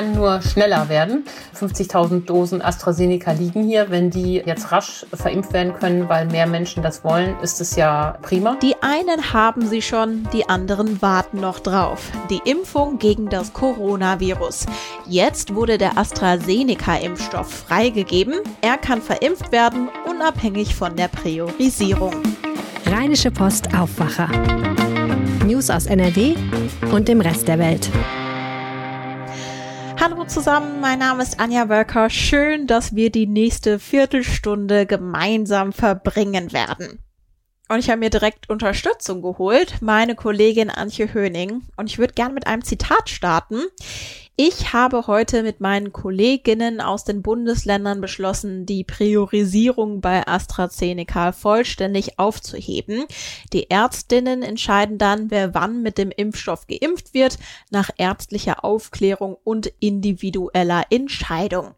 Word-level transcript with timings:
kann 0.00 0.14
nur 0.14 0.40
schneller 0.40 0.88
werden. 0.88 1.24
50.000 1.58 2.24
Dosen 2.24 2.62
AstraZeneca 2.62 3.32
liegen 3.32 3.64
hier. 3.64 3.90
Wenn 3.90 4.08
die 4.08 4.36
jetzt 4.46 4.72
rasch 4.72 5.04
verimpft 5.12 5.52
werden 5.52 5.74
können, 5.74 6.08
weil 6.08 6.26
mehr 6.26 6.46
Menschen 6.46 6.82
das 6.82 7.04
wollen, 7.04 7.36
ist 7.42 7.60
es 7.60 7.76
ja 7.76 8.16
prima. 8.22 8.56
Die 8.62 8.74
einen 8.80 9.34
haben 9.34 9.66
sie 9.66 9.82
schon, 9.82 10.26
die 10.32 10.48
anderen 10.48 11.02
warten 11.02 11.40
noch 11.40 11.60
drauf. 11.60 12.10
Die 12.30 12.40
Impfung 12.50 12.98
gegen 12.98 13.28
das 13.28 13.52
Coronavirus. 13.52 14.64
Jetzt 15.06 15.54
wurde 15.54 15.76
der 15.76 15.98
AstraZeneca-Impfstoff 15.98 17.50
freigegeben. 17.50 18.36
Er 18.62 18.78
kann 18.78 19.02
verimpft 19.02 19.52
werden, 19.52 19.90
unabhängig 20.08 20.74
von 20.74 20.96
der 20.96 21.08
Priorisierung. 21.08 22.14
Rheinische 22.86 23.30
Post 23.30 23.74
Aufwacher. 23.74 24.30
News 25.44 25.68
aus 25.68 25.84
NRW 25.84 26.36
und 26.90 27.06
dem 27.06 27.20
Rest 27.20 27.48
der 27.48 27.58
Welt. 27.58 27.90
Hallo 30.02 30.24
zusammen, 30.24 30.80
mein 30.80 30.98
Name 30.98 31.22
ist 31.22 31.38
Anja 31.40 31.68
Wölker. 31.68 32.08
Schön, 32.08 32.66
dass 32.66 32.94
wir 32.94 33.10
die 33.10 33.26
nächste 33.26 33.78
Viertelstunde 33.78 34.86
gemeinsam 34.86 35.74
verbringen 35.74 36.54
werden. 36.54 37.00
Und 37.68 37.80
ich 37.80 37.90
habe 37.90 37.98
mir 37.98 38.08
direkt 38.08 38.48
Unterstützung 38.48 39.20
geholt, 39.20 39.82
meine 39.82 40.14
Kollegin 40.14 40.70
Antje 40.70 41.12
Höning. 41.12 41.64
Und 41.76 41.90
ich 41.90 41.98
würde 41.98 42.14
gern 42.14 42.32
mit 42.32 42.46
einem 42.46 42.64
Zitat 42.64 43.10
starten. 43.10 43.60
Ich 44.42 44.72
habe 44.72 45.06
heute 45.06 45.42
mit 45.42 45.60
meinen 45.60 45.92
Kolleginnen 45.92 46.80
aus 46.80 47.04
den 47.04 47.20
Bundesländern 47.20 48.00
beschlossen, 48.00 48.64
die 48.64 48.84
Priorisierung 48.84 50.00
bei 50.00 50.26
AstraZeneca 50.26 51.32
vollständig 51.32 52.18
aufzuheben. 52.18 53.04
Die 53.52 53.68
Ärztinnen 53.68 54.42
entscheiden 54.42 54.96
dann, 54.96 55.30
wer 55.30 55.52
wann 55.52 55.82
mit 55.82 55.98
dem 55.98 56.10
Impfstoff 56.10 56.66
geimpft 56.66 57.12
wird, 57.12 57.38
nach 57.68 57.90
ärztlicher 57.98 58.64
Aufklärung 58.64 59.36
und 59.44 59.70
individueller 59.78 60.84
Entscheidung. 60.88 61.74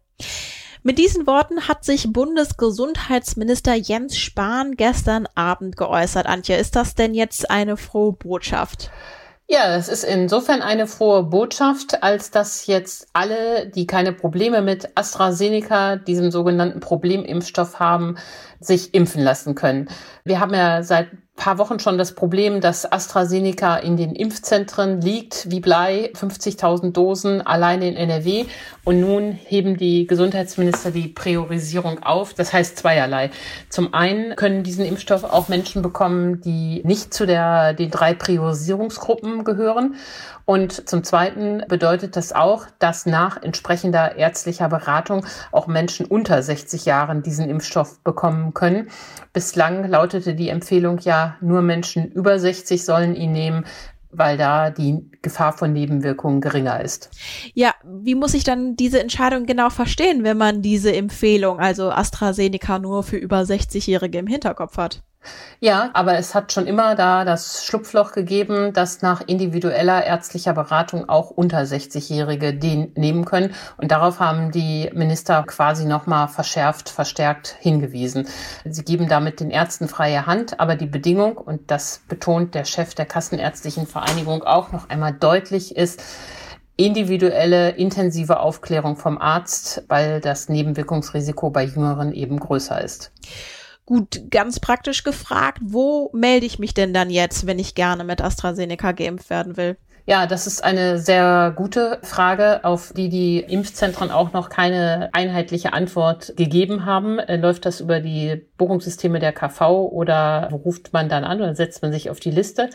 Mit 0.85 1.01
diesen 1.01 1.27
Worten 1.27 1.67
hat 1.67 1.85
sich 1.85 2.13
Bundesgesundheitsminister 2.13 3.75
Jens 3.75 4.17
Spahn 4.17 4.77
gestern 4.77 5.27
Abend 5.35 5.77
geäußert. 5.77 6.27
Antje, 6.27 6.59
ist 6.59 6.77
das 6.77 6.95
denn 6.95 7.15
jetzt 7.15 7.51
eine 7.51 7.77
frohe 7.77 8.13
Botschaft? 8.13 8.93
Ja, 9.55 9.77
es 9.77 9.89
ist 9.89 10.05
insofern 10.05 10.63
eine 10.63 10.87
frohe 10.87 11.25
Botschaft, 11.25 12.03
als 12.03 12.31
dass 12.31 12.67
jetzt 12.67 13.09
alle, 13.13 13.67
die 13.67 13.87
keine 13.87 14.15
Probleme 14.15 14.63
mit 14.63 14.89
AstraZeneca, 14.95 15.97
diesem 15.97 16.31
sogenannten 16.31 16.81
Problemimpfstoff 16.81 17.79
haben, 17.79 18.17
sich 18.61 18.95
impfen 18.95 19.23
lassen 19.23 19.55
können. 19.55 19.91
Wir 20.25 20.41
haben 20.41 20.55
ja 20.55 20.83
seit 20.83 21.09
paar 21.37 21.59
Wochen 21.59 21.79
schon 21.79 21.99
das 21.99 22.15
Problem, 22.15 22.61
dass 22.61 22.91
AstraZeneca 22.91 23.77
in 23.77 23.97
den 23.97 24.15
Impfzentren 24.15 25.01
liegt 25.01 25.51
wie 25.51 25.61
Blei, 25.61 26.13
50.000 26.15 26.93
Dosen 26.93 27.41
alleine 27.41 27.89
in 27.89 27.97
NRW. 27.97 28.45
Und 28.85 29.01
nun 29.01 29.33
heben 29.33 29.77
die 29.77 30.07
Gesundheitsminister 30.07 30.91
die 30.91 31.09
Priorisierung 31.09 32.03
auf. 32.03 32.35
Das 32.35 32.53
heißt 32.53 32.79
zweierlei. 32.79 33.31
Zum 33.71 33.95
einen 33.95 34.37
können 34.37 34.63
diesen 34.63 34.85
Impfstoff 34.85 35.25
auch 35.25 35.49
Menschen 35.49 35.83
bekommen, 35.83 36.41
die 36.43 36.83
nicht 36.85 37.15
zu 37.15 37.27
der, 37.27 37.73
den 37.73 37.91
drei 37.91 38.15
Priorisierungsgruppen 38.15 39.45
gehören. 39.45 39.97
Und 40.45 40.89
zum 40.89 41.05
Zweiten 41.05 41.63
bedeutet 41.69 42.17
das 42.17 42.33
auch, 42.33 42.67
dass 42.79 43.07
nach 43.07 43.43
entsprechender 43.43 44.17
ärztlicher 44.17 44.69
Beratung 44.69 45.25
auch 45.51 45.67
Menschen 45.67 46.07
unter 46.07 46.43
60 46.43 46.85
Jahren 46.85 47.23
diesen 47.23 47.49
Impfstoff 47.49 48.01
bekommen 48.01 48.55
können. 48.55 48.89
Bislang 49.33 49.89
lautete 49.89 50.35
die 50.35 50.49
Empfehlung 50.49 50.99
ja, 50.99 51.37
nur 51.41 51.63
Menschen 51.63 52.11
über 52.11 52.39
60 52.39 52.85
sollen 52.85 53.15
ihn 53.15 53.33
nehmen 53.33 53.65
weil 54.13 54.37
da 54.37 54.71
die 54.71 55.11
Gefahr 55.23 55.55
von 55.55 55.73
Nebenwirkungen 55.73 56.41
geringer 56.41 56.81
ist. 56.81 57.11
Ja, 57.55 57.75
wie 57.83 58.15
muss 58.15 58.35
ich 58.35 58.45
dann 58.45 58.77
diese 58.77 59.01
Entscheidung 59.01 59.47
genau 59.47 59.71
verstehen, 59.71 60.23
wenn 60.23 60.37
man 60.37 60.63
diese 60.63 60.95
Empfehlung, 60.95 61.59
also 61.59 61.91
AstraZeneca 61.91 62.79
nur 62.79 63.03
für 63.03 63.17
über 63.17 63.41
60-Jährige 63.41 64.19
im 64.19 64.27
Hinterkopf 64.27 64.77
hat? 64.77 65.03
Ja, 65.61 65.91
aber 65.93 66.17
es 66.17 66.35
hat 66.35 66.53
schon 66.53 66.67
immer 66.67 66.97
da 66.97 67.25
das 67.25 67.65
Schlupfloch 67.65 68.13
gegeben, 68.13 68.73
dass 68.73 69.01
nach 69.01 69.21
individueller 69.21 70.05
ärztlicher 70.05 70.55
Beratung 70.55 71.09
auch 71.09 71.31
unter 71.31 71.61
60-Jährige 71.61 72.53
den 72.53 72.93
nehmen 72.97 73.25
können. 73.25 73.55
Und 73.77 73.93
darauf 73.93 74.19
haben 74.19 74.51
die 74.51 74.91
Minister 74.93 75.45
quasi 75.45 75.85
nochmal 75.85 76.27
verschärft, 76.27 76.89
verstärkt 76.89 77.57
hingewiesen. 77.61 78.27
Sie 78.65 78.83
geben 78.83 79.09
damit 79.09 79.39
den 79.39 79.51
Ärzten 79.51 79.87
freie 79.87 80.27
Hand, 80.27 80.59
aber 80.59 80.75
die 80.75 80.87
Bedingung, 80.87 81.37
und 81.37 81.71
das 81.71 82.01
betont 82.09 82.55
der 82.57 82.65
Chef 82.65 82.95
der 82.95 83.07
Kassenärztlichen 83.07 83.87
Vereinigung 83.87 84.43
auch 84.43 84.73
noch 84.73 84.89
einmal 84.89 85.13
deutlich, 85.13 85.77
ist, 85.77 86.03
individuelle, 86.77 87.71
intensive 87.71 88.41
Aufklärung 88.41 88.97
vom 88.97 89.19
Arzt, 89.19 89.85
weil 89.89 90.21
das 90.21 90.49
Nebenwirkungsrisiko 90.49 91.51
bei 91.51 91.65
Jüngeren 91.65 92.13
eben 92.13 92.41
größer 92.41 92.83
ist. 92.83 93.13
Gut, 93.85 94.31
ganz 94.31 94.61
praktisch 94.61 95.03
gefragt, 95.03 95.59
wo 95.63 96.11
melde 96.15 96.47
ich 96.47 96.59
mich 96.59 96.73
denn 96.75 96.95
dann 96.95 97.11
jetzt, 97.11 97.47
wenn 97.47 97.59
ich 97.59 97.75
gerne 97.75 98.05
mit 98.05 98.21
AstraZeneca 98.21 98.93
geimpft 98.93 99.29
werden 99.29 99.57
will? 99.57 99.77
Ja, 100.05 100.27
das 100.27 100.49
ist 100.49 100.65
eine 100.65 100.99
sehr 100.99 101.53
gute 101.55 102.01
Frage, 102.03 102.65
auf 102.65 102.93
die 102.93 103.09
die 103.09 103.39
Impfzentren 103.39 104.11
auch 104.11 104.33
noch 104.33 104.49
keine 104.49 105.11
einheitliche 105.13 105.73
Antwort 105.73 106.35
gegeben 106.37 106.85
haben. 106.85 107.21
Äh, 107.21 107.37
läuft 107.37 107.67
das 107.67 107.79
über 107.79 108.01
die 108.01 108.45
Buchungssysteme 108.59 109.21
der 109.21 109.33
KV 109.33 109.91
oder 109.93 110.49
ruft 110.51 110.93
man 110.93 111.09
dann 111.09 111.23
an 111.23 111.41
oder 111.41 111.55
setzt 111.55 111.83
man 111.83 111.93
sich 111.93 112.11
auf 112.11 112.19
die 112.19 112.33
Liste? 112.33 112.69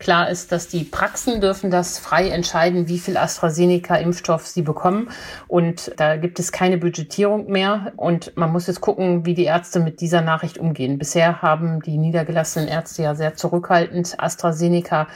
Klar 0.00 0.28
ist, 0.28 0.50
dass 0.50 0.66
die 0.66 0.82
Praxen 0.82 1.40
dürfen 1.40 1.70
das 1.70 2.00
frei 2.00 2.30
entscheiden, 2.30 2.88
wie 2.88 2.98
viel 2.98 3.16
AstraZeneca-Impfstoff 3.16 4.44
sie 4.48 4.62
bekommen. 4.62 5.08
Und 5.46 5.92
da 5.98 6.16
gibt 6.16 6.40
es 6.40 6.50
keine 6.50 6.78
Budgetierung 6.78 7.48
mehr. 7.48 7.92
Und 7.94 8.36
man 8.36 8.50
muss 8.50 8.66
jetzt 8.66 8.80
gucken, 8.80 9.24
wie 9.24 9.34
die 9.34 9.44
Ärzte 9.44 9.78
mit 9.78 10.00
dieser 10.00 10.20
Nachricht 10.20 10.58
umgehen. 10.58 10.98
Bisher 10.98 11.42
haben 11.42 11.80
die 11.80 11.96
niedergelassenen 11.96 12.66
Ärzte 12.66 13.04
ja 13.04 13.14
sehr 13.14 13.36
zurückhaltend 13.36 14.16
AstraZeneca 14.18 15.06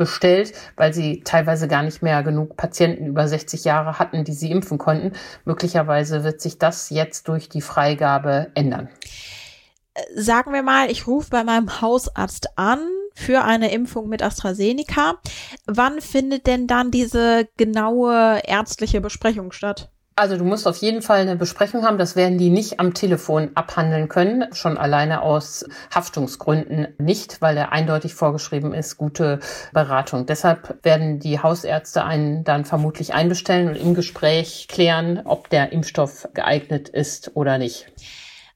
bestellt, 0.00 0.54
weil 0.76 0.94
sie 0.94 1.20
teilweise 1.24 1.68
gar 1.68 1.82
nicht 1.82 2.00
mehr 2.00 2.22
genug 2.22 2.56
Patienten 2.56 3.04
über 3.04 3.28
60 3.28 3.64
Jahre 3.64 3.98
hatten, 3.98 4.24
die 4.24 4.32
sie 4.32 4.50
impfen 4.50 4.78
konnten. 4.78 5.12
Möglicherweise 5.44 6.24
wird 6.24 6.40
sich 6.40 6.56
das 6.56 6.88
jetzt 6.88 7.28
durch 7.28 7.50
die 7.50 7.60
Freigabe 7.60 8.50
ändern. 8.54 8.88
Äh, 9.92 10.00
sagen 10.14 10.54
wir 10.54 10.62
mal, 10.62 10.90
ich 10.90 11.06
rufe 11.06 11.28
bei 11.28 11.44
meinem 11.44 11.82
Hausarzt 11.82 12.56
an 12.56 12.80
für 13.14 13.44
eine 13.44 13.72
Impfung 13.72 14.08
mit 14.08 14.22
AstraZeneca. 14.22 15.16
Wann 15.66 16.00
findet 16.00 16.46
denn 16.46 16.66
dann 16.66 16.90
diese 16.90 17.46
genaue 17.58 18.40
ärztliche 18.46 19.02
Besprechung 19.02 19.52
statt? 19.52 19.90
Also 20.16 20.36
du 20.36 20.44
musst 20.44 20.68
auf 20.68 20.76
jeden 20.76 21.00
Fall 21.00 21.20
eine 21.20 21.36
Besprechung 21.36 21.84
haben. 21.84 21.96
Das 21.96 22.14
werden 22.14 22.36
die 22.36 22.50
nicht 22.50 22.78
am 22.78 22.92
Telefon 22.92 23.52
abhandeln 23.54 24.08
können, 24.08 24.52
schon 24.52 24.76
alleine 24.76 25.22
aus 25.22 25.64
Haftungsgründen 25.94 26.88
nicht, 26.98 27.40
weil 27.40 27.56
er 27.56 27.72
eindeutig 27.72 28.14
vorgeschrieben 28.14 28.74
ist, 28.74 28.98
gute 28.98 29.40
Beratung. 29.72 30.26
Deshalb 30.26 30.84
werden 30.84 31.20
die 31.20 31.40
Hausärzte 31.40 32.04
einen 32.04 32.44
dann 32.44 32.66
vermutlich 32.66 33.14
einbestellen 33.14 33.68
und 33.68 33.76
im 33.76 33.94
Gespräch 33.94 34.68
klären, 34.68 35.22
ob 35.24 35.48
der 35.48 35.72
Impfstoff 35.72 36.28
geeignet 36.34 36.90
ist 36.90 37.34
oder 37.34 37.56
nicht. 37.56 37.86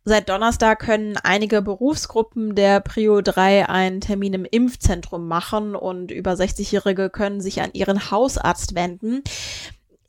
Seit 0.06 0.28
Donnerstag 0.28 0.80
können 0.80 1.16
einige 1.22 1.62
Berufsgruppen 1.62 2.54
der 2.54 2.80
Prio 2.80 3.22
3 3.22 3.70
einen 3.70 4.02
Termin 4.02 4.34
im 4.34 4.44
Impfzentrum 4.44 5.26
machen 5.26 5.74
und 5.74 6.10
über 6.10 6.32
60-Jährige 6.32 7.08
können 7.08 7.40
sich 7.40 7.62
an 7.62 7.70
ihren 7.72 8.10
Hausarzt 8.10 8.74
wenden. 8.74 9.22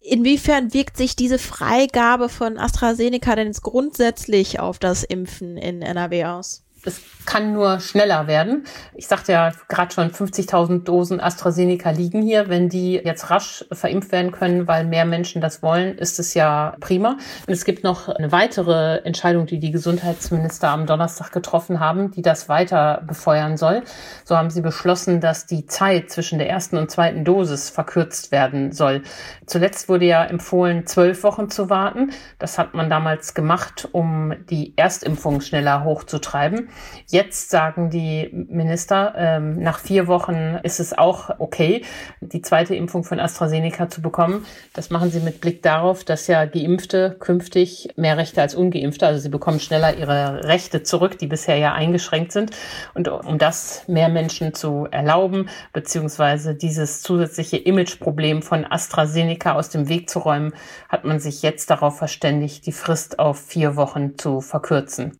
Inwiefern 0.07 0.73
wirkt 0.73 0.97
sich 0.97 1.15
diese 1.15 1.39
Freigabe 1.39 2.29
von 2.29 2.59
AstraZeneca 2.59 3.35
denn 3.35 3.47
jetzt 3.47 3.63
grundsätzlich 3.63 4.59
auf 4.59 4.77
das 4.77 5.03
Impfen 5.03 5.57
in 5.57 5.81
NRW 5.81 6.25
aus? 6.25 6.64
Es 6.85 7.01
kann 7.25 7.53
nur 7.53 7.79
schneller 7.79 8.27
werden. 8.27 8.65
Ich 8.93 9.07
sagte 9.07 9.31
ja 9.31 9.51
gerade 9.67 9.93
schon, 9.93 10.11
50.000 10.11 10.83
Dosen 10.83 11.19
AstraZeneca 11.19 11.89
liegen 11.89 12.21
hier. 12.21 12.49
Wenn 12.49 12.69
die 12.69 12.93
jetzt 12.93 13.29
rasch 13.29 13.65
verimpft 13.71 14.11
werden 14.11 14.31
können, 14.31 14.67
weil 14.67 14.85
mehr 14.85 15.05
Menschen 15.05 15.41
das 15.41 15.61
wollen, 15.61 15.97
ist 15.97 16.19
es 16.19 16.33
ja 16.33 16.75
prima. 16.79 17.17
Und 17.47 17.53
es 17.53 17.65
gibt 17.65 17.83
noch 17.83 18.09
eine 18.09 18.31
weitere 18.31 18.97
Entscheidung, 19.03 19.47
die 19.47 19.59
die 19.59 19.71
Gesundheitsminister 19.71 20.69
am 20.69 20.85
Donnerstag 20.85 21.31
getroffen 21.31 21.79
haben, 21.79 22.11
die 22.11 22.21
das 22.21 22.47
weiter 22.47 23.03
befeuern 23.07 23.57
soll. 23.57 23.83
So 24.23 24.37
haben 24.37 24.49
sie 24.49 24.61
beschlossen, 24.61 25.19
dass 25.19 25.45
die 25.45 25.65
Zeit 25.65 26.11
zwischen 26.11 26.37
der 26.37 26.49
ersten 26.49 26.77
und 26.77 26.91
zweiten 26.91 27.25
Dosis 27.25 27.69
verkürzt 27.69 28.31
werden 28.31 28.71
soll. 28.71 29.01
Zuletzt 29.47 29.89
wurde 29.89 30.05
ja 30.05 30.23
empfohlen, 30.23 30.85
zwölf 30.85 31.23
Wochen 31.23 31.49
zu 31.49 31.69
warten. 31.69 32.11
Das 32.39 32.57
hat 32.57 32.73
man 32.73 32.89
damals 32.89 33.33
gemacht, 33.33 33.87
um 33.91 34.33
die 34.49 34.73
Erstimpfung 34.77 35.41
schneller 35.41 35.83
hochzutreiben. 35.83 36.69
Jetzt 37.07 37.49
sagen 37.49 37.89
die 37.89 38.29
Minister, 38.31 39.13
ähm, 39.17 39.59
nach 39.61 39.79
vier 39.79 40.07
Wochen 40.07 40.59
ist 40.63 40.79
es 40.79 40.97
auch 40.97 41.29
okay, 41.39 41.83
die 42.21 42.41
zweite 42.41 42.75
Impfung 42.75 43.03
von 43.03 43.19
AstraZeneca 43.19 43.89
zu 43.89 44.01
bekommen. 44.01 44.45
Das 44.73 44.89
machen 44.89 45.11
sie 45.11 45.19
mit 45.19 45.41
Blick 45.41 45.61
darauf, 45.61 46.03
dass 46.03 46.27
ja 46.27 46.45
Geimpfte 46.45 47.15
künftig 47.19 47.89
mehr 47.95 48.17
Rechte 48.17 48.41
als 48.41 48.55
Ungeimpfte, 48.55 49.05
also 49.07 49.19
sie 49.19 49.29
bekommen 49.29 49.59
schneller 49.59 49.97
ihre 49.97 50.43
Rechte 50.45 50.83
zurück, 50.83 51.17
die 51.17 51.27
bisher 51.27 51.57
ja 51.57 51.73
eingeschränkt 51.73 52.31
sind. 52.31 52.51
Und 52.93 53.07
um 53.07 53.37
das 53.37 53.87
mehr 53.87 54.09
Menschen 54.09 54.53
zu 54.53 54.87
erlauben, 54.89 55.49
beziehungsweise 55.73 56.55
dieses 56.55 57.01
zusätzliche 57.01 57.57
Imageproblem 57.57 58.41
von 58.41 58.65
AstraZeneca 58.65 59.53
aus 59.53 59.69
dem 59.69 59.89
Weg 59.89 60.09
zu 60.09 60.19
räumen, 60.19 60.53
hat 60.89 61.05
man 61.05 61.19
sich 61.19 61.41
jetzt 61.41 61.69
darauf 61.69 61.97
verständigt, 61.97 62.65
die 62.65 62.71
Frist 62.71 63.19
auf 63.19 63.39
vier 63.39 63.75
Wochen 63.75 64.17
zu 64.17 64.41
verkürzen. 64.41 65.19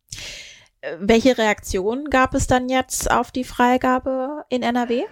Welche 0.98 1.36
Reaktion 1.38 2.10
gab 2.10 2.34
es 2.34 2.46
dann 2.46 2.68
jetzt 2.68 3.10
auf 3.10 3.30
die 3.30 3.44
Freigabe 3.44 4.44
in 4.48 4.62
NRW? 4.62 5.04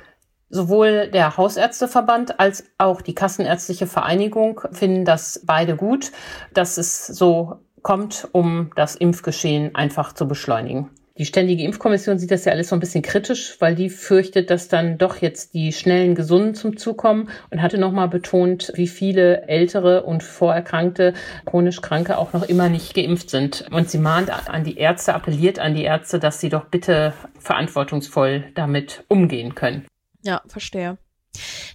Sowohl 0.51 1.09
der 1.09 1.37
Hausärzteverband 1.37 2.39
als 2.39 2.65
auch 2.79 3.01
die 3.01 3.15
Kassenärztliche 3.15 3.87
Vereinigung 3.87 4.61
finden 4.73 5.05
das 5.05 5.41
beide 5.45 5.77
gut, 5.77 6.13
dass 6.53 6.79
es 6.79 7.07
so 7.07 7.61
kommt, 7.83 8.29
um 8.33 8.71
das 8.77 8.95
Impfgeschehen 8.95 9.75
einfach 9.75 10.13
zu 10.13 10.29
beschleunigen. 10.29 10.91
Die 11.17 11.27
Ständige 11.27 11.63
Impfkommission 11.63 12.19
sieht 12.19 12.33
das 12.33 12.45
ja 12.45 12.51
alles 12.51 12.71
so 12.71 12.75
ein 12.75 12.81
bisschen 12.81 13.03
kritisch, 13.03 13.55
weil 13.61 13.77
die 13.77 13.89
fürchtet, 13.89 14.51
dass 14.51 14.67
dann 14.67 14.99
doch 14.99 15.23
jetzt 15.23 15.55
die 15.55 15.73
schnellen 15.73 16.17
Gesunden 16.17 16.57
zum 16.57 16.77
Zug 16.77 16.99
kommen 16.99 17.29
und 17.51 17.63
hatte 17.63 17.79
nochmal 17.79 18.09
betont, 18.09 18.73
wie 18.75 18.89
viele 18.89 19.47
ältere 19.47 20.03
und 20.03 20.25
vorerkrankte, 20.25 21.15
chronisch 21.47 21.81
Kranke 21.83 22.19
auch 22.19 22.33
noch 22.33 22.43
immer 22.43 22.69
nicht 22.69 22.95
geimpft 22.95 23.31
sind. 23.31 23.65
Und 23.71 23.89
sie 23.89 23.99
mahnt 23.99 24.29
an 24.51 24.65
die 24.65 24.77
Ärzte, 24.77 25.15
appelliert 25.15 25.61
an 25.61 25.77
die 25.77 25.85
Ärzte, 25.85 26.19
dass 26.19 26.41
sie 26.41 26.49
doch 26.49 26.65
bitte 26.65 27.13
verantwortungsvoll 27.39 28.51
damit 28.57 29.05
umgehen 29.07 29.55
können. 29.55 29.87
Ja, 30.25 30.43
verstehe. 30.49 30.99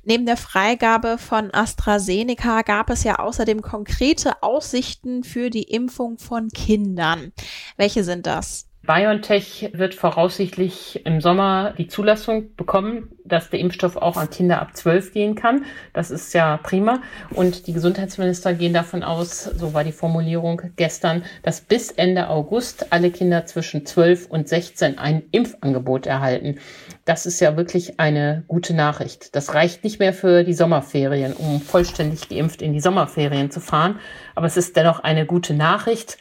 Neben 0.03 0.25
der 0.25 0.37
Freigabe 0.37 1.17
von 1.17 1.53
AstraZeneca 1.53 2.61
gab 2.63 2.89
es 2.89 3.05
ja 3.05 3.19
außerdem 3.19 3.61
konkrete 3.61 4.43
Aussichten 4.43 5.23
für 5.23 5.49
die 5.49 5.63
Impfung 5.63 6.17
von 6.17 6.49
Kindern. 6.49 7.31
Welche 7.77 8.03
sind 8.03 8.25
das? 8.27 8.68
BioNTech 8.81 9.71
wird 9.73 9.93
voraussichtlich 9.93 11.05
im 11.05 11.19
Sommer 11.21 11.73
die 11.77 11.87
Zulassung 11.87 12.55
bekommen, 12.55 13.09
dass 13.25 13.49
der 13.49 13.59
Impfstoff 13.59 13.97
auch 13.97 14.15
an 14.17 14.29
Kinder 14.29 14.61
ab 14.61 14.75
12 14.75 15.13
gehen 15.13 15.35
kann. 15.35 15.65
Das 15.93 16.09
ist 16.09 16.33
ja 16.33 16.57
prima. 16.57 17.01
Und 17.29 17.67
die 17.67 17.73
Gesundheitsminister 17.73 18.53
gehen 18.53 18.73
davon 18.73 19.03
aus, 19.03 19.43
so 19.43 19.73
war 19.73 19.83
die 19.83 19.91
Formulierung 19.91 20.61
gestern, 20.77 21.23
dass 21.43 21.61
bis 21.61 21.91
Ende 21.91 22.29
August 22.29 22.91
alle 22.91 23.11
Kinder 23.11 23.45
zwischen 23.45 23.85
12 23.85 24.27
und 24.27 24.47
16 24.47 24.97
ein 24.97 25.23
Impfangebot 25.31 26.07
erhalten. 26.07 26.57
Das 27.05 27.25
ist 27.25 27.41
ja 27.41 27.57
wirklich 27.57 27.99
eine 27.99 28.43
gute 28.47 28.73
Nachricht. 28.73 29.35
Das 29.35 29.53
reicht 29.53 29.83
nicht 29.83 29.99
mehr 29.99 30.13
für 30.13 30.43
die 30.43 30.53
Sommerferien, 30.53 31.33
um 31.33 31.59
vollständig 31.59 32.29
geimpft 32.29 32.61
in 32.61 32.73
die 32.73 32.79
Sommerferien 32.79 33.51
zu 33.51 33.59
fahren. 33.59 33.99
Aber 34.35 34.47
es 34.47 34.57
ist 34.57 34.75
dennoch 34.77 35.01
eine 35.01 35.25
gute 35.25 35.53
Nachricht 35.53 36.17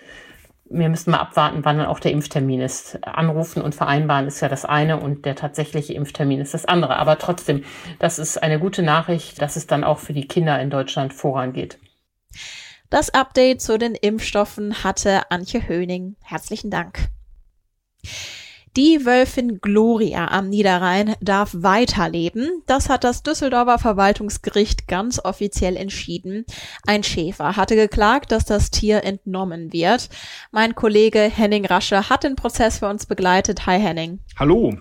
wir 0.70 0.88
müssen 0.88 1.10
mal 1.10 1.18
abwarten, 1.18 1.64
wann 1.64 1.78
dann 1.78 1.86
auch 1.86 2.00
der 2.00 2.12
Impftermin 2.12 2.60
ist. 2.60 2.98
Anrufen 3.06 3.62
und 3.62 3.74
vereinbaren 3.74 4.26
ist 4.26 4.40
ja 4.40 4.48
das 4.48 4.64
eine 4.64 5.00
und 5.00 5.24
der 5.24 5.36
tatsächliche 5.36 5.94
Impftermin 5.94 6.40
ist 6.40 6.54
das 6.54 6.66
andere. 6.66 6.96
Aber 6.96 7.18
trotzdem, 7.18 7.64
das 7.98 8.18
ist 8.18 8.42
eine 8.42 8.58
gute 8.58 8.82
Nachricht, 8.82 9.40
dass 9.40 9.56
es 9.56 9.66
dann 9.66 9.84
auch 9.84 9.98
für 9.98 10.12
die 10.12 10.28
Kinder 10.28 10.60
in 10.60 10.70
Deutschland 10.70 11.12
vorangeht. 11.12 11.78
Das 12.90 13.10
Update 13.10 13.60
zu 13.60 13.78
den 13.78 13.94
Impfstoffen 13.94 14.82
hatte 14.82 15.30
Antje 15.30 15.68
Höning. 15.68 16.16
Herzlichen 16.22 16.70
Dank. 16.70 17.08
Die 18.78 19.04
Wölfin 19.04 19.60
Gloria 19.60 20.28
am 20.28 20.50
Niederrhein 20.50 21.16
darf 21.20 21.50
weiterleben. 21.52 22.62
Das 22.68 22.88
hat 22.88 23.02
das 23.02 23.24
Düsseldorfer 23.24 23.80
Verwaltungsgericht 23.80 24.86
ganz 24.86 25.18
offiziell 25.18 25.76
entschieden. 25.76 26.44
Ein 26.86 27.02
Schäfer 27.02 27.56
hatte 27.56 27.74
geklagt, 27.74 28.30
dass 28.30 28.44
das 28.44 28.70
Tier 28.70 29.02
entnommen 29.02 29.72
wird. 29.72 30.10
Mein 30.52 30.76
Kollege 30.76 31.18
Henning 31.18 31.64
Rasche 31.64 32.08
hat 32.08 32.22
den 32.22 32.36
Prozess 32.36 32.78
für 32.78 32.88
uns 32.88 33.06
begleitet. 33.06 33.66
Hi 33.66 33.80
Henning. 33.80 34.20
Hallo. 34.38 34.76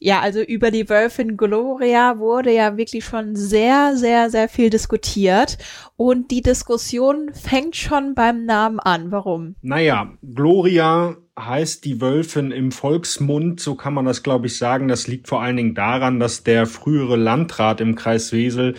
Ja, 0.00 0.18
also 0.18 0.40
über 0.40 0.72
die 0.72 0.88
Wölfin 0.88 1.36
Gloria 1.36 2.18
wurde 2.18 2.52
ja 2.52 2.76
wirklich 2.76 3.04
schon 3.04 3.36
sehr, 3.36 3.96
sehr, 3.96 4.30
sehr 4.30 4.48
viel 4.48 4.70
diskutiert. 4.70 5.56
Und 5.96 6.32
die 6.32 6.42
Diskussion 6.42 7.30
fängt 7.32 7.76
schon 7.76 8.16
beim 8.16 8.44
Namen 8.44 8.80
an. 8.80 9.12
Warum? 9.12 9.54
Naja, 9.62 10.14
Gloria 10.34 11.16
heißt 11.46 11.84
die 11.84 12.00
Wölfin 12.00 12.50
im 12.50 12.72
Volksmund, 12.72 13.60
so 13.60 13.74
kann 13.74 13.94
man 13.94 14.04
das 14.04 14.22
glaube 14.22 14.46
ich 14.46 14.56
sagen. 14.56 14.88
Das 14.88 15.06
liegt 15.06 15.28
vor 15.28 15.42
allen 15.42 15.56
Dingen 15.56 15.74
daran, 15.74 16.20
dass 16.20 16.44
der 16.44 16.66
frühere 16.66 17.16
Landrat 17.16 17.80
im 17.80 17.94
Kreis 17.94 18.32
Wesel, 18.32 18.74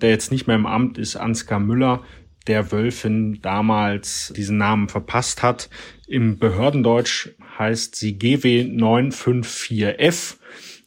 der 0.00 0.10
jetzt 0.10 0.32
nicht 0.32 0.46
mehr 0.46 0.56
im 0.56 0.66
Amt 0.66 0.98
ist, 0.98 1.16
Ansgar 1.16 1.60
Müller, 1.60 2.02
der 2.46 2.72
Wölfin 2.72 3.40
damals 3.42 4.32
diesen 4.36 4.56
Namen 4.56 4.88
verpasst 4.88 5.42
hat. 5.42 5.68
Im 6.06 6.38
Behördendeutsch 6.38 7.30
heißt 7.58 7.96
sie 7.96 8.16
GW954F, 8.16 10.36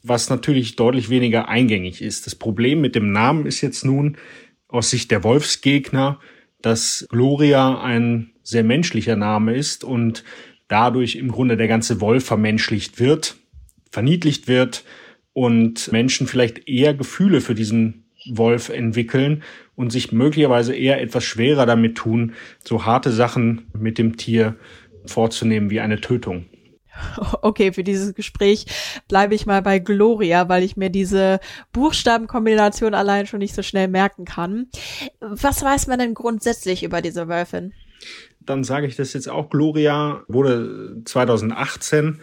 was 0.04 0.30
natürlich 0.30 0.76
deutlich 0.76 1.10
weniger 1.10 1.50
eingängig 1.50 2.02
ist. 2.02 2.26
Das 2.26 2.36
Problem 2.36 2.82
mit 2.82 2.96
dem 2.96 3.12
Namen 3.12 3.46
ist 3.46 3.62
jetzt 3.62 3.86
nun 3.86 4.18
aus 4.68 4.90
Sicht 4.90 5.12
der 5.12 5.24
Wolfsgegner, 5.24 6.20
dass 6.62 7.06
Gloria 7.10 7.82
ein 7.82 8.32
sehr 8.44 8.64
menschlicher 8.64 9.16
Name 9.16 9.56
ist 9.56 9.84
und 9.84 10.24
dadurch 10.72 11.16
im 11.16 11.32
Grunde 11.32 11.58
der 11.58 11.68
ganze 11.68 12.02
Wolf 12.02 12.26
vermenschlicht 12.26 13.00
wird, 13.00 13.36
verniedlicht 13.92 14.48
wird 14.48 14.84
und 15.34 15.92
Menschen 15.92 16.28
vielleicht 16.28 16.68
eher 16.68 16.94
Gefühle 16.94 17.42
für 17.42 17.56
diesen 17.56 18.06
Wolf 18.30 18.70
entwickeln 18.70 19.44
und 19.76 19.92
sich 19.92 20.12
möglicherweise 20.12 20.76
eher 20.76 21.02
etwas 21.02 21.24
schwerer 21.24 21.66
damit 21.66 21.98
tun, 21.98 22.34
so 22.64 22.86
harte 22.86 23.12
Sachen 23.12 23.68
mit 23.78 23.98
dem 23.98 24.18
Tier 24.18 24.56
vorzunehmen 25.06 25.70
wie 25.70 25.82
eine 25.82 26.00
Tötung. 26.00 26.46
Okay, 27.42 27.72
für 27.72 27.84
dieses 27.84 28.14
Gespräch 28.14 28.66
bleibe 29.08 29.34
ich 29.34 29.46
mal 29.46 29.62
bei 29.62 29.80
Gloria, 29.80 30.50
weil 30.50 30.62
ich 30.62 30.78
mir 30.78 30.90
diese 30.90 31.40
Buchstabenkombination 31.72 32.94
allein 32.94 33.26
schon 33.26 33.40
nicht 33.40 33.56
so 33.56 33.64
schnell 33.64 33.88
merken 33.88 34.26
kann. 34.26 34.68
Was 35.20 35.64
weiß 35.64 35.88
man 35.88 36.00
denn 36.00 36.14
grundsätzlich 36.14 36.84
über 36.84 37.02
diese 37.02 37.28
Wölfin? 37.28 37.74
Dann 38.46 38.64
sage 38.64 38.88
ich 38.88 38.96
das 38.96 39.14
jetzt 39.14 39.30
auch. 39.30 39.50
Gloria 39.50 40.24
wurde 40.28 41.02
2018 41.06 42.20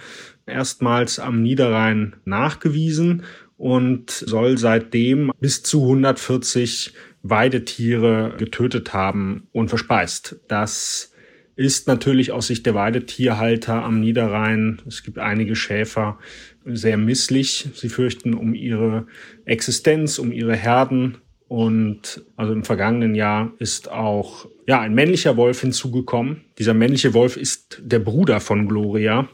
erstmals 0.46 1.18
am 1.18 1.42
Niederrhein 1.42 2.16
nachgewiesen 2.24 3.24
und 3.56 4.10
soll 4.10 4.58
seitdem 4.58 5.32
bis 5.40 5.62
zu 5.62 5.82
140 5.82 6.94
Weidetiere 7.22 8.34
getötet 8.38 8.92
haben 8.92 9.48
und 9.52 9.68
verspeist. 9.68 10.40
Das 10.48 11.12
ist 11.56 11.88
natürlich 11.88 12.30
aus 12.30 12.46
Sicht 12.46 12.66
der 12.66 12.74
Weidetierhalter 12.74 13.82
am 13.82 13.98
Niederrhein, 13.98 14.80
es 14.86 15.02
gibt 15.02 15.18
einige 15.18 15.56
Schäfer, 15.56 16.18
sehr 16.64 16.96
misslich. 16.96 17.68
Sie 17.74 17.88
fürchten 17.88 18.34
um 18.34 18.54
ihre 18.54 19.06
Existenz, 19.44 20.20
um 20.20 20.30
ihre 20.30 20.54
Herden 20.54 21.18
und 21.48 22.22
also 22.36 22.52
im 22.52 22.62
vergangenen 22.62 23.14
Jahr 23.14 23.52
ist 23.58 23.90
auch 23.90 24.46
ja 24.66 24.80
ein 24.80 24.94
männlicher 24.94 25.36
Wolf 25.36 25.62
hinzugekommen. 25.62 26.44
Dieser 26.58 26.74
männliche 26.74 27.14
Wolf 27.14 27.36
ist 27.36 27.80
der 27.82 27.98
Bruder 27.98 28.40
von 28.40 28.68
Gloria. 28.68 29.28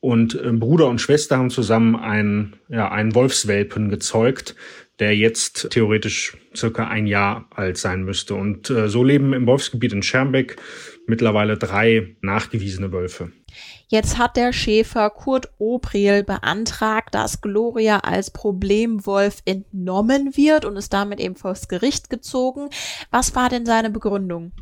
Und 0.00 0.34
äh, 0.34 0.50
Bruder 0.52 0.88
und 0.88 1.00
Schwester 1.00 1.38
haben 1.38 1.50
zusammen 1.50 1.94
einen, 1.94 2.56
ja, 2.68 2.90
einen 2.90 3.14
Wolfswelpen 3.14 3.88
gezeugt, 3.88 4.56
der 5.02 5.16
jetzt 5.16 5.70
theoretisch 5.70 6.36
circa 6.54 6.86
ein 6.86 7.08
Jahr 7.08 7.48
alt 7.50 7.76
sein 7.76 8.04
müsste. 8.04 8.36
Und 8.36 8.70
äh, 8.70 8.88
so 8.88 9.02
leben 9.02 9.32
im 9.32 9.48
Wolfsgebiet 9.48 9.92
in 9.92 10.04
Schermbeck 10.04 10.58
mittlerweile 11.08 11.58
drei 11.58 12.14
nachgewiesene 12.20 12.92
Wölfe. 12.92 13.32
Jetzt 13.88 14.16
hat 14.16 14.36
der 14.36 14.52
Schäfer 14.52 15.10
Kurt 15.10 15.48
Opriel 15.58 16.22
beantragt, 16.22 17.16
dass 17.16 17.40
Gloria 17.40 17.98
als 17.98 18.30
Problemwolf 18.30 19.42
entnommen 19.44 20.36
wird 20.36 20.64
und 20.64 20.76
ist 20.76 20.92
damit 20.92 21.18
eben 21.18 21.34
vors 21.34 21.66
Gericht 21.66 22.08
gezogen. 22.08 22.68
Was 23.10 23.34
war 23.34 23.48
denn 23.48 23.66
seine 23.66 23.90
Begründung? 23.90 24.52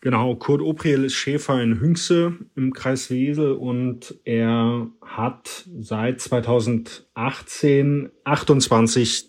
Genau, 0.00 0.34
Kurt 0.36 0.62
Opriel 0.62 1.04
ist 1.04 1.14
Schäfer 1.14 1.60
in 1.60 1.80
Hünxe 1.80 2.38
im 2.54 2.72
Kreis 2.72 3.10
Wesel 3.10 3.52
und 3.52 4.14
er 4.24 4.88
hat 5.02 5.68
seit 5.78 6.22
2018 6.22 8.10
28 8.24 9.27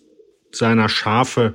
seiner 0.52 0.88
Schafe 0.88 1.54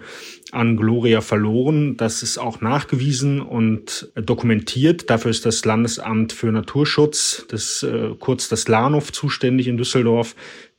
an 0.51 0.77
Gloria 0.77 1.21
verloren. 1.21 1.97
Das 1.97 2.23
ist 2.23 2.37
auch 2.37 2.61
nachgewiesen 2.61 3.41
und 3.41 4.11
dokumentiert. 4.15 5.09
Dafür 5.09 5.31
ist 5.31 5.45
das 5.45 5.65
Landesamt 5.65 6.33
für 6.33 6.51
Naturschutz, 6.51 7.45
das 7.49 7.83
äh, 7.83 8.11
kurz 8.19 8.47
das 8.47 8.67
Lahnhof 8.67 9.11
zuständig 9.11 9.67
in 9.67 9.77
Düsseldorf. 9.77 10.35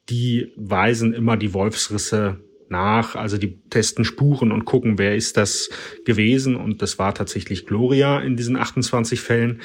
Die 0.08 0.52
weisen 0.56 1.12
immer 1.12 1.36
die 1.36 1.52
Wolfsrisse 1.52 2.40
nach, 2.68 3.14
also 3.16 3.38
die 3.38 3.60
testen 3.70 4.04
Spuren 4.04 4.52
und 4.52 4.64
gucken, 4.64 4.98
wer 4.98 5.14
ist 5.14 5.36
das 5.36 5.68
gewesen. 6.04 6.56
Und 6.56 6.82
das 6.82 6.98
war 6.98 7.14
tatsächlich 7.14 7.66
Gloria 7.66 8.20
in 8.20 8.36
diesen 8.36 8.56
28 8.56 9.20
Fällen. 9.20 9.60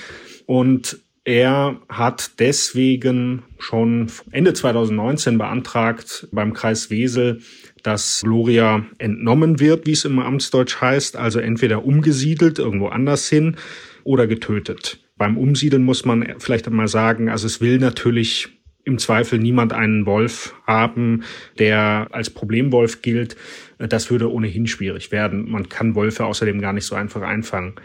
Und 0.46 1.00
Er 1.24 1.80
hat 1.88 2.40
deswegen 2.40 3.44
schon 3.60 4.12
Ende 4.32 4.54
2019 4.54 5.38
beantragt 5.38 6.28
beim 6.32 6.54
Kreis 6.54 6.90
Wesel, 6.90 7.42
dass 7.84 8.22
Gloria 8.24 8.86
entnommen 8.98 9.60
wird, 9.60 9.86
wie 9.86 9.92
es 9.92 10.06
im 10.06 10.18
Amtsdeutsch 10.18 10.82
heißt, 10.82 11.16
also 11.18 11.40
entweder 11.40 11.86
umgesiedelt 11.86 12.58
irgendwo 12.58 12.88
anders 12.88 13.30
hin 13.30 13.58
oder 14.04 14.26
getötet. 14.26 15.00
Beim 15.16 15.38
Umsiedeln 15.38 15.84
muss 15.84 16.06
man 16.06 16.36
vielleicht 16.40 16.68
einmal 16.68 16.88
sagen, 16.88 17.30
also 17.30 17.46
es 17.46 17.62
will 17.62 17.78
natürlich 17.78 18.50
im 18.84 18.98
Zweifel 18.98 19.38
niemand 19.38 19.74
einen 19.74 20.08
Wolf 20.08 20.56
haben, 20.66 21.24
der 21.60 22.08
als 22.10 22.32
Problemwolf 22.32 23.04
gilt. 23.04 23.36
Das 23.78 24.10
würde 24.10 24.32
ohnehin 24.32 24.66
schwierig 24.66 25.12
werden. 25.12 25.52
Man 25.52 25.70
kann 25.70 25.96
Wölfe 25.96 26.26
außerdem 26.26 26.60
gar 26.60 26.74
nicht 26.74 26.86
so 26.86 26.96
einfach 26.96 27.22
einfangen. 27.22 27.76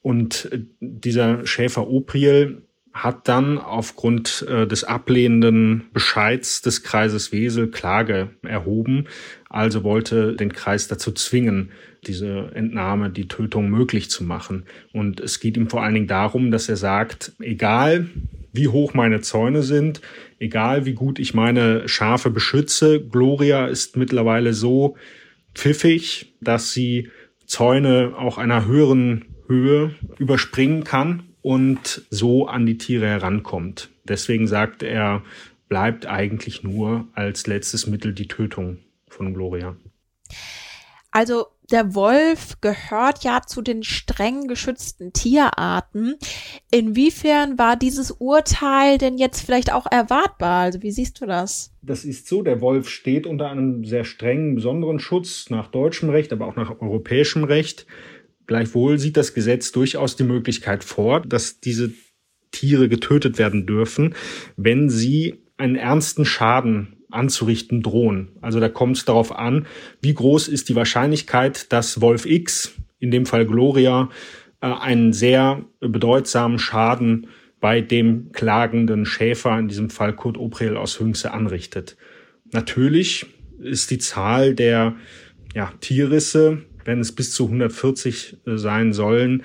Und 0.00 0.48
dieser 0.78 1.44
Schäfer 1.44 1.88
Opriel 1.88 2.67
hat 3.02 3.28
dann 3.28 3.58
aufgrund 3.58 4.44
äh, 4.48 4.66
des 4.66 4.84
ablehnenden 4.84 5.84
Bescheids 5.92 6.62
des 6.62 6.82
Kreises 6.82 7.32
Wesel 7.32 7.70
Klage 7.70 8.30
erhoben, 8.42 9.06
also 9.48 9.84
wollte 9.84 10.34
den 10.34 10.52
Kreis 10.52 10.88
dazu 10.88 11.12
zwingen, 11.12 11.70
diese 12.06 12.50
Entnahme, 12.54 13.10
die 13.10 13.28
Tötung 13.28 13.70
möglich 13.70 14.10
zu 14.10 14.24
machen. 14.24 14.64
Und 14.92 15.20
es 15.20 15.40
geht 15.40 15.56
ihm 15.56 15.70
vor 15.70 15.82
allen 15.82 15.94
Dingen 15.94 16.06
darum, 16.08 16.50
dass 16.50 16.68
er 16.68 16.76
sagt, 16.76 17.32
egal 17.40 18.08
wie 18.52 18.68
hoch 18.68 18.94
meine 18.94 19.20
Zäune 19.20 19.62
sind, 19.62 20.00
egal 20.40 20.84
wie 20.84 20.94
gut 20.94 21.18
ich 21.18 21.34
meine 21.34 21.88
Schafe 21.88 22.30
beschütze, 22.30 23.00
Gloria 23.00 23.66
ist 23.66 23.96
mittlerweile 23.96 24.54
so 24.54 24.96
pfiffig, 25.54 26.34
dass 26.40 26.72
sie 26.72 27.10
Zäune 27.46 28.14
auch 28.16 28.38
einer 28.38 28.66
höheren 28.66 29.24
Höhe 29.46 29.94
überspringen 30.18 30.84
kann 30.84 31.27
und 31.42 32.02
so 32.10 32.46
an 32.46 32.66
die 32.66 32.78
Tiere 32.78 33.06
herankommt. 33.06 33.90
Deswegen 34.04 34.46
sagt 34.46 34.82
er, 34.82 35.22
bleibt 35.68 36.06
eigentlich 36.06 36.62
nur 36.62 37.06
als 37.14 37.46
letztes 37.46 37.86
Mittel 37.86 38.12
die 38.12 38.28
Tötung 38.28 38.78
von 39.08 39.34
Gloria. 39.34 39.76
Also 41.10 41.46
der 41.70 41.94
Wolf 41.94 42.60
gehört 42.60 43.24
ja 43.24 43.42
zu 43.46 43.60
den 43.60 43.82
streng 43.82 44.48
geschützten 44.48 45.12
Tierarten. 45.12 46.16
Inwiefern 46.70 47.58
war 47.58 47.76
dieses 47.76 48.10
Urteil 48.10 48.96
denn 48.96 49.18
jetzt 49.18 49.42
vielleicht 49.44 49.72
auch 49.72 49.86
erwartbar? 49.90 50.62
Also 50.62 50.82
wie 50.82 50.90
siehst 50.90 51.20
du 51.20 51.26
das? 51.26 51.74
Das 51.82 52.04
ist 52.04 52.26
so, 52.26 52.42
der 52.42 52.60
Wolf 52.62 52.88
steht 52.88 53.26
unter 53.26 53.50
einem 53.50 53.84
sehr 53.84 54.04
strengen, 54.04 54.54
besonderen 54.54 54.98
Schutz 54.98 55.50
nach 55.50 55.68
deutschem 55.68 56.08
Recht, 56.08 56.32
aber 56.32 56.46
auch 56.46 56.56
nach 56.56 56.80
europäischem 56.80 57.44
Recht. 57.44 57.86
Gleichwohl 58.48 58.98
sieht 58.98 59.16
das 59.16 59.34
Gesetz 59.34 59.72
durchaus 59.72 60.16
die 60.16 60.24
Möglichkeit 60.24 60.82
vor, 60.82 61.20
dass 61.20 61.60
diese 61.60 61.92
Tiere 62.50 62.88
getötet 62.88 63.38
werden 63.38 63.66
dürfen, 63.66 64.14
wenn 64.56 64.88
sie 64.88 65.36
einen 65.58 65.76
ernsten 65.76 66.24
Schaden 66.24 66.96
anzurichten 67.10 67.82
drohen. 67.82 68.30
Also 68.40 68.58
da 68.58 68.70
kommt 68.70 68.96
es 68.96 69.04
darauf 69.04 69.36
an, 69.36 69.66
wie 70.00 70.14
groß 70.14 70.48
ist 70.48 70.70
die 70.70 70.74
Wahrscheinlichkeit, 70.74 71.72
dass 71.72 72.00
Wolf 72.00 72.24
X, 72.24 72.74
in 72.98 73.10
dem 73.10 73.26
Fall 73.26 73.46
Gloria, 73.46 74.08
äh, 74.62 74.66
einen 74.66 75.12
sehr 75.12 75.64
bedeutsamen 75.80 76.58
Schaden 76.58 77.28
bei 77.60 77.82
dem 77.82 78.32
klagenden 78.32 79.04
Schäfer, 79.04 79.58
in 79.58 79.68
diesem 79.68 79.90
Fall 79.90 80.14
Kurt 80.14 80.38
Oprel 80.38 80.78
aus 80.78 80.98
Hünxe, 81.00 81.32
anrichtet. 81.32 81.98
Natürlich 82.52 83.26
ist 83.60 83.90
die 83.90 83.98
Zahl 83.98 84.54
der 84.54 84.96
ja, 85.54 85.72
Tierrisse 85.80 86.62
wenn 86.88 87.00
es 87.00 87.12
bis 87.12 87.32
zu 87.32 87.44
140 87.44 88.38
äh, 88.46 88.56
sein 88.56 88.94
sollen, 88.94 89.44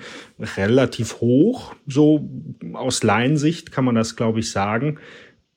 relativ 0.56 1.20
hoch. 1.20 1.74
So 1.86 2.28
aus 2.72 3.02
Laiensicht 3.02 3.70
kann 3.70 3.84
man 3.84 3.94
das, 3.94 4.16
glaube 4.16 4.40
ich, 4.40 4.50
sagen. 4.50 4.98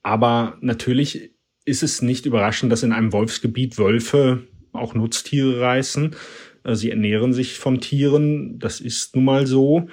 Aber 0.03 0.58
natürlich 0.60 1.32
ist 1.63 1.84
es 1.84 2.01
nicht 2.01 2.25
überraschend, 2.25 2.72
dass 2.74 2.84
in 2.84 2.91
einem 2.91 3.13
Wolfsgebiet 3.13 3.77
Wölfe 3.77 4.44
auch 4.74 4.96
Nutztiere 4.96 5.62
reißen. 5.62 6.13
Äh, 6.65 6.75
sie 6.75 6.91
ernähren 6.91 7.32
sich 7.32 7.58
von 7.58 7.79
Tieren. 7.79 8.60
Das 8.60 8.82
ist 8.82 9.15
nun 9.15 9.24
mal 9.24 9.48
so. 9.48 9.88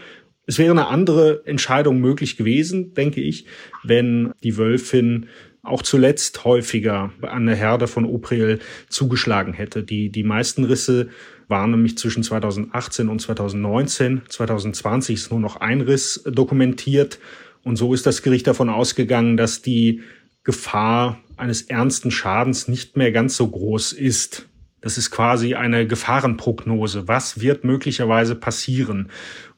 Es 0.47 0.59
wäre 0.59 0.73
eine 0.73 0.89
andere 0.89 1.47
Entscheidung 1.47 2.01
möglich 2.01 2.37
gewesen, 2.37 2.93
denke 2.95 3.21
ich, 3.21 3.47
wenn 3.85 4.33
die 4.43 4.59
Wölfin 4.59 5.29
auch 5.63 5.83
zuletzt 5.83 6.45
häufiger 6.45 7.13
an 7.23 7.47
der 7.47 7.57
Herde 7.57 7.87
von 7.87 8.05
Opriel 8.05 8.59
zugeschlagen 8.89 9.55
hätte. 9.55 9.83
Die, 9.83 10.11
die 10.11 10.25
meisten 10.25 10.65
Risse 10.65 11.09
waren 11.49 11.71
nämlich 11.71 11.99
zwischen 11.99 12.23
2018 12.23 13.09
und 13.09 13.21
2019. 13.21 14.23
2020 14.29 15.15
ist 15.15 15.31
nur 15.31 15.41
noch 15.41 15.57
ein 15.57 15.81
Riss 15.81 16.23
dokumentiert. 16.27 17.19
Und 17.63 17.77
so 17.77 17.95
ist 17.95 18.07
das 18.07 18.23
Gericht 18.23 18.47
davon 18.47 18.69
ausgegangen, 18.69 19.37
dass 19.37 19.63
die 19.63 20.03
Gefahr 20.43 21.19
eines 21.37 21.63
ernsten 21.63 22.11
Schadens 22.11 22.69
nicht 22.69 22.97
mehr 22.97 23.13
ganz 23.13 23.37
so 23.37 23.49
groß 23.49 23.93
ist. 23.93 24.49
Das 24.81 24.99
ist 24.99 25.11
quasi 25.11 25.55
eine 25.55 25.87
Gefahrenprognose. 25.87 27.09
Was 27.09 27.41
wird 27.41 27.65
möglicherweise 27.65 28.35
passieren? 28.35 29.11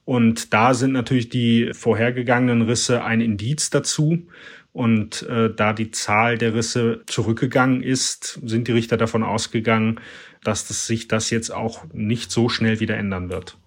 Und 0.04 0.54
da 0.54 0.72
sind 0.72 0.92
natürlich 0.92 1.28
die 1.28 1.70
vorhergegangenen 1.72 2.62
Risse 2.62 3.02
ein 3.02 3.20
Indiz 3.20 3.70
dazu. 3.70 4.28
Und 4.72 5.22
äh, 5.22 5.52
da 5.52 5.72
die 5.72 5.90
Zahl 5.90 6.38
der 6.38 6.54
Risse 6.54 7.00
zurückgegangen 7.06 7.82
ist, 7.82 8.38
sind 8.44 8.68
die 8.68 8.72
Richter 8.72 8.96
davon 8.96 9.24
ausgegangen, 9.24 10.00
dass 10.46 10.68
das 10.68 10.86
sich 10.86 11.08
das 11.08 11.30
jetzt 11.30 11.50
auch 11.50 11.84
nicht 11.92 12.30
so 12.30 12.48
schnell 12.48 12.80
wieder 12.80 12.96
ändern 12.96 13.28
wird. 13.28 13.58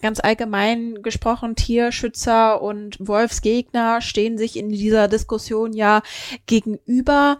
Ganz 0.00 0.20
allgemein 0.20 1.02
gesprochen, 1.02 1.56
Tierschützer 1.56 2.62
und 2.62 2.96
Wolfsgegner 3.00 4.00
stehen 4.00 4.38
sich 4.38 4.56
in 4.56 4.68
dieser 4.68 5.08
Diskussion 5.08 5.72
ja 5.72 6.02
gegenüber. 6.46 7.38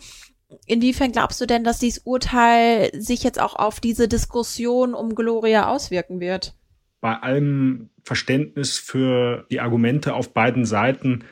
Inwiefern 0.66 1.12
glaubst 1.12 1.40
du 1.40 1.46
denn, 1.46 1.62
dass 1.62 1.78
dieses 1.78 2.00
Urteil 2.04 2.90
sich 3.00 3.22
jetzt 3.22 3.40
auch 3.40 3.54
auf 3.54 3.78
diese 3.78 4.08
Diskussion 4.08 4.94
um 4.94 5.14
Gloria 5.14 5.68
auswirken 5.68 6.18
wird? 6.18 6.54
Bei 7.00 7.14
allem 7.14 7.90
Verständnis 8.02 8.76
für 8.78 9.46
die 9.52 9.60
Argumente 9.60 10.14
auf 10.14 10.32
beiden 10.32 10.64
Seiten 10.64 11.24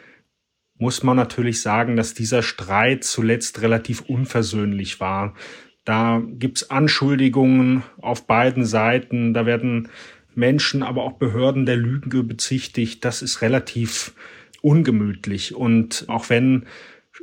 muss 0.78 1.02
man 1.02 1.16
natürlich 1.16 1.62
sagen, 1.62 1.96
dass 1.96 2.14
dieser 2.14 2.42
Streit 2.42 3.02
zuletzt 3.02 3.62
relativ 3.62 4.02
unversöhnlich 4.02 5.00
war. 5.00 5.34
Da 5.86 6.20
gibt's 6.26 6.68
Anschuldigungen 6.68 7.84
auf 8.02 8.26
beiden 8.26 8.66
Seiten, 8.66 9.32
da 9.32 9.46
werden 9.46 9.88
Menschen, 10.34 10.82
aber 10.82 11.04
auch 11.04 11.12
Behörden 11.12 11.64
der 11.64 11.76
Lüge 11.76 12.22
bezichtigt. 12.24 13.04
Das 13.04 13.22
ist 13.22 13.40
relativ 13.40 14.12
ungemütlich. 14.62 15.54
Und 15.54 16.04
auch 16.08 16.28
wenn 16.28 16.66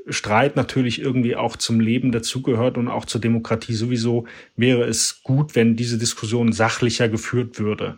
Streit 0.08 0.55
natürlich 0.55 1.01
irgendwie 1.01 1.36
auch 1.36 1.58
zum 1.58 1.82
Leben 1.82 2.13
dazugehört 2.13 2.77
und 2.77 2.88
auch 2.88 3.05
zur 3.05 3.20
Demokratie 3.22 3.74
sowieso, 3.74 4.25
wäre 4.55 4.86
es 4.86 5.24
gut, 5.24 5.55
wenn 5.55 5.75
diese 5.75 5.98
Diskussion 5.98 6.53
sachlicher 6.53 7.10
geführt 7.10 7.60
würde. 7.60 7.98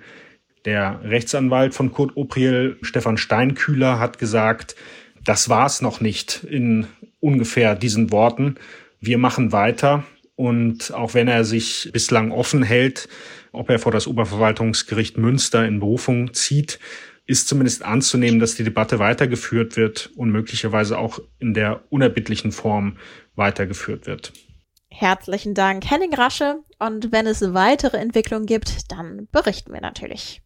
Der 0.65 0.99
Rechtsanwalt 1.03 1.75
von 1.75 1.91
Kurt 1.91 2.17
Opriel, 2.17 2.77
Stefan 2.81 3.17
Steinkühler, 3.17 3.99
hat 3.99 4.17
gesagt, 4.17 4.75
das 5.23 5.47
war's 5.47 5.83
noch 5.83 6.01
nicht 6.01 6.43
in 6.43 6.87
ungefähr 7.19 7.75
diesen 7.75 8.11
Worten. 8.11 8.55
Wir 8.99 9.19
machen 9.19 9.51
weiter. 9.51 10.03
Und 10.35 10.93
auch 10.93 11.13
wenn 11.13 11.27
er 11.27 11.45
sich 11.45 11.89
bislang 11.93 12.31
offen 12.31 12.63
hält, 12.63 13.07
ob 13.51 13.69
er 13.69 13.79
vor 13.79 13.91
das 13.91 14.07
Oberverwaltungsgericht 14.07 15.17
Münster 15.17 15.65
in 15.65 15.79
Berufung 15.79 16.33
zieht, 16.33 16.79
ist 17.25 17.47
zumindest 17.47 17.83
anzunehmen, 17.83 18.39
dass 18.39 18.55
die 18.55 18.63
Debatte 18.63 18.99
weitergeführt 18.99 19.77
wird 19.77 20.11
und 20.15 20.29
möglicherweise 20.29 20.97
auch 20.97 21.19
in 21.39 21.53
der 21.53 21.83
unerbittlichen 21.89 22.51
Form 22.51 22.97
weitergeführt 23.35 24.05
wird. 24.05 24.33
Herzlichen 24.89 25.53
Dank, 25.53 25.89
Henning 25.89 26.13
Rasche. 26.13 26.63
Und 26.79 27.11
wenn 27.11 27.25
es 27.27 27.53
weitere 27.53 27.97
Entwicklungen 27.97 28.45
gibt, 28.45 28.91
dann 28.91 29.27
berichten 29.31 29.73
wir 29.73 29.81
natürlich. 29.81 30.41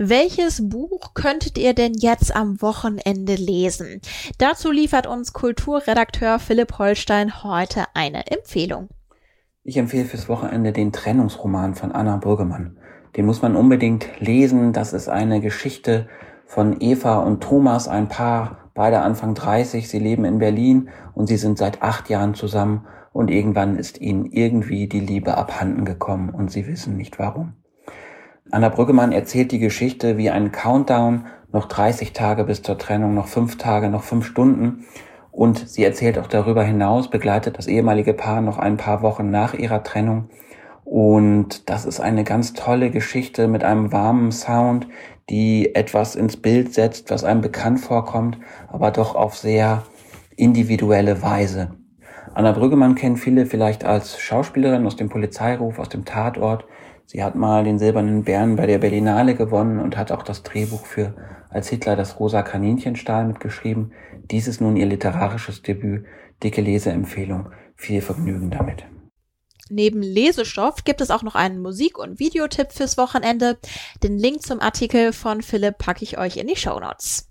Welches 0.00 0.68
Buch 0.68 1.12
könntet 1.14 1.58
ihr 1.58 1.74
denn 1.74 1.92
jetzt 1.92 2.36
am 2.36 2.62
Wochenende 2.62 3.34
lesen? 3.34 4.00
Dazu 4.38 4.70
liefert 4.70 5.08
uns 5.08 5.32
Kulturredakteur 5.32 6.38
Philipp 6.38 6.78
Holstein 6.78 7.42
heute 7.42 7.82
eine 7.94 8.28
Empfehlung. 8.28 8.90
Ich 9.64 9.76
empfehle 9.76 10.04
fürs 10.04 10.28
Wochenende 10.28 10.70
den 10.70 10.92
Trennungsroman 10.92 11.74
von 11.74 11.90
Anna 11.90 12.16
Brüggemann. 12.16 12.78
Den 13.16 13.26
muss 13.26 13.42
man 13.42 13.56
unbedingt 13.56 14.06
lesen. 14.20 14.72
Das 14.72 14.92
ist 14.92 15.08
eine 15.08 15.40
Geschichte 15.40 16.06
von 16.46 16.80
Eva 16.80 17.18
und 17.18 17.42
Thomas, 17.42 17.88
ein 17.88 18.06
Paar, 18.08 18.70
beide 18.74 19.00
Anfang 19.00 19.34
30. 19.34 19.88
Sie 19.88 19.98
leben 19.98 20.24
in 20.24 20.38
Berlin 20.38 20.90
und 21.14 21.26
sie 21.26 21.38
sind 21.38 21.58
seit 21.58 21.82
acht 21.82 22.08
Jahren 22.08 22.34
zusammen 22.34 22.86
und 23.12 23.32
irgendwann 23.32 23.76
ist 23.76 24.00
ihnen 24.00 24.26
irgendwie 24.26 24.86
die 24.86 25.00
Liebe 25.00 25.36
abhanden 25.36 25.84
gekommen 25.84 26.30
und 26.30 26.52
sie 26.52 26.68
wissen 26.68 26.96
nicht 26.96 27.18
warum. 27.18 27.54
Anna 28.50 28.70
Brüggemann 28.70 29.12
erzählt 29.12 29.52
die 29.52 29.58
Geschichte 29.58 30.16
wie 30.16 30.30
ein 30.30 30.52
Countdown, 30.52 31.26
noch 31.52 31.66
30 31.66 32.14
Tage 32.14 32.44
bis 32.44 32.62
zur 32.62 32.78
Trennung, 32.78 33.14
noch 33.14 33.26
fünf 33.26 33.58
Tage, 33.58 33.90
noch 33.90 34.04
fünf 34.04 34.24
Stunden. 34.24 34.86
Und 35.30 35.68
sie 35.68 35.84
erzählt 35.84 36.18
auch 36.18 36.28
darüber 36.28 36.62
hinaus, 36.62 37.10
begleitet 37.10 37.58
das 37.58 37.66
ehemalige 37.66 38.14
Paar 38.14 38.40
noch 38.40 38.58
ein 38.58 38.78
paar 38.78 39.02
Wochen 39.02 39.30
nach 39.30 39.52
ihrer 39.52 39.82
Trennung. 39.82 40.30
Und 40.84 41.68
das 41.68 41.84
ist 41.84 42.00
eine 42.00 42.24
ganz 42.24 42.54
tolle 42.54 42.90
Geschichte 42.90 43.48
mit 43.48 43.64
einem 43.64 43.92
warmen 43.92 44.32
Sound, 44.32 44.88
die 45.28 45.74
etwas 45.74 46.16
ins 46.16 46.38
Bild 46.38 46.72
setzt, 46.72 47.10
was 47.10 47.24
einem 47.24 47.42
bekannt 47.42 47.80
vorkommt, 47.80 48.38
aber 48.68 48.90
doch 48.90 49.14
auf 49.14 49.36
sehr 49.36 49.82
individuelle 50.36 51.20
Weise. 51.20 51.72
Anna 52.32 52.52
Brüggemann 52.52 52.94
kennen 52.94 53.18
viele 53.18 53.44
vielleicht 53.44 53.84
als 53.84 54.18
Schauspielerin 54.18 54.86
aus 54.86 54.96
dem 54.96 55.10
Polizeiruf, 55.10 55.78
aus 55.78 55.90
dem 55.90 56.06
Tatort. 56.06 56.64
Sie 57.10 57.24
hat 57.24 57.34
mal 57.34 57.64
den 57.64 57.78
Silbernen 57.78 58.24
Bären 58.24 58.56
bei 58.56 58.66
der 58.66 58.76
Berlinale 58.76 59.34
gewonnen 59.34 59.80
und 59.80 59.96
hat 59.96 60.12
auch 60.12 60.22
das 60.22 60.42
Drehbuch 60.42 60.84
für 60.84 61.14
Als 61.48 61.68
Hitler 61.68 61.96
das 61.96 62.20
rosa 62.20 62.42
Kaninchenstahl 62.42 63.24
mitgeschrieben. 63.24 63.92
Dies 64.30 64.46
ist 64.46 64.60
nun 64.60 64.76
ihr 64.76 64.84
literarisches 64.84 65.62
Debüt. 65.62 66.04
Dicke 66.42 66.60
Leseempfehlung. 66.60 67.48
Viel 67.76 68.02
Vergnügen 68.02 68.50
damit. 68.50 68.84
Neben 69.70 70.02
Lesestoff 70.02 70.84
gibt 70.84 71.00
es 71.00 71.10
auch 71.10 71.22
noch 71.22 71.34
einen 71.34 71.62
Musik- 71.62 71.98
und 71.98 72.18
Videotipp 72.18 72.72
fürs 72.72 72.98
Wochenende. 72.98 73.56
Den 74.02 74.18
Link 74.18 74.42
zum 74.42 74.60
Artikel 74.60 75.14
von 75.14 75.40
Philipp 75.40 75.78
packe 75.78 76.04
ich 76.04 76.18
euch 76.18 76.36
in 76.36 76.46
die 76.46 76.56
Show 76.56 76.78
Notes. 76.78 77.30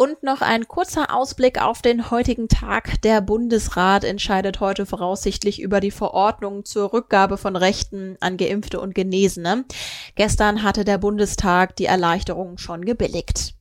Und 0.00 0.22
noch 0.22 0.42
ein 0.42 0.68
kurzer 0.68 1.12
Ausblick 1.12 1.60
auf 1.60 1.82
den 1.82 2.12
heutigen 2.12 2.46
Tag. 2.46 3.02
Der 3.02 3.20
Bundesrat 3.20 4.04
entscheidet 4.04 4.60
heute 4.60 4.86
voraussichtlich 4.86 5.60
über 5.60 5.80
die 5.80 5.90
Verordnung 5.90 6.64
zur 6.64 6.92
Rückgabe 6.92 7.36
von 7.36 7.56
Rechten 7.56 8.16
an 8.20 8.36
Geimpfte 8.36 8.80
und 8.80 8.94
Genesene. 8.94 9.64
Gestern 10.14 10.62
hatte 10.62 10.84
der 10.84 10.98
Bundestag 10.98 11.74
die 11.74 11.86
Erleichterung 11.86 12.58
schon 12.58 12.84
gebilligt. 12.84 13.57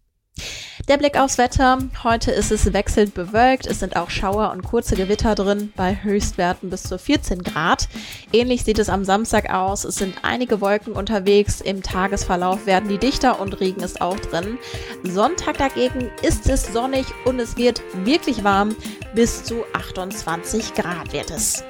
Der 0.87 0.97
Blick 0.97 1.19
aufs 1.19 1.37
Wetter. 1.37 1.79
Heute 2.03 2.31
ist 2.31 2.49
es 2.49 2.71
wechselnd 2.71 3.13
bewölkt. 3.13 3.67
Es 3.67 3.79
sind 3.81 3.97
auch 3.97 4.09
Schauer 4.09 4.51
und 4.51 4.63
kurze 4.63 4.95
Gewitter 4.95 5.35
drin 5.35 5.73
bei 5.75 5.97
Höchstwerten 6.01 6.69
bis 6.69 6.83
zu 6.83 6.97
14 6.97 7.43
Grad. 7.43 7.89
Ähnlich 8.31 8.63
sieht 8.63 8.79
es 8.79 8.87
am 8.87 9.03
Samstag 9.03 9.49
aus. 9.53 9.83
Es 9.83 9.95
sind 9.95 10.15
einige 10.21 10.61
Wolken 10.61 10.93
unterwegs. 10.93 11.59
Im 11.59 11.83
Tagesverlauf 11.83 12.65
werden 12.65 12.87
die 12.87 12.99
dichter 12.99 13.41
und 13.41 13.59
Regen 13.59 13.81
ist 13.81 13.99
auch 13.99 14.17
drin. 14.17 14.57
Sonntag 15.03 15.57
dagegen 15.57 16.09
ist 16.21 16.47
es 16.47 16.71
sonnig 16.71 17.05
und 17.25 17.39
es 17.39 17.57
wird 17.57 17.81
wirklich 18.05 18.45
warm. 18.45 18.73
Bis 19.13 19.43
zu 19.43 19.65
28 19.73 20.73
Grad 20.73 21.11
wird 21.11 21.31
es. 21.31 21.65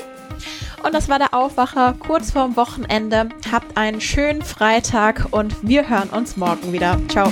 Und 0.83 0.93
das 0.93 1.09
war 1.09 1.17
der 1.17 1.33
Aufwacher 1.33 1.95
kurz 1.97 2.31
vorm 2.31 2.55
Wochenende. 2.55 3.29
Habt 3.51 3.75
einen 3.77 3.99
schönen 3.99 4.43
Freitag 4.43 5.27
und 5.31 5.55
wir 5.67 5.89
hören 5.89 6.09
uns 6.09 6.37
morgen 6.37 6.71
wieder. 6.71 6.99
Ciao. 7.09 7.31